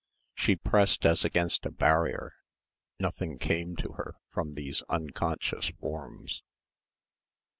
[0.33, 2.33] She pressed as against a barrier.
[2.99, 6.41] Nothing came to her from these unconscious forms.